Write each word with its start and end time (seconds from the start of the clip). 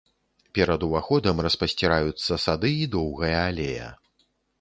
Перад 0.57 0.85
уваходам 0.87 1.41
распасціраюцца 1.47 2.39
сады 2.45 2.71
і 2.87 2.87
доўгая 2.95 3.37
алея. 3.51 3.91